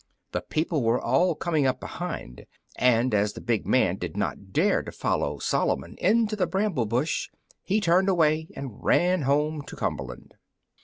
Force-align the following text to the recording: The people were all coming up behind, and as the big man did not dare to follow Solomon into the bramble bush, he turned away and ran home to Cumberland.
The 0.31 0.41
people 0.41 0.81
were 0.81 0.99
all 0.99 1.35
coming 1.35 1.67
up 1.67 1.79
behind, 1.79 2.47
and 2.75 3.13
as 3.13 3.33
the 3.33 3.39
big 3.39 3.67
man 3.67 3.97
did 3.97 4.17
not 4.17 4.51
dare 4.51 4.81
to 4.81 4.91
follow 4.91 5.37
Solomon 5.37 5.95
into 5.99 6.35
the 6.35 6.47
bramble 6.47 6.87
bush, 6.87 7.29
he 7.61 7.79
turned 7.79 8.09
away 8.09 8.47
and 8.55 8.83
ran 8.83 9.21
home 9.21 9.61
to 9.67 9.75
Cumberland. 9.75 10.33